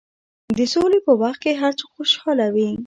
[0.57, 2.69] د سولې په وخت کې هر څوک خوشحاله وي.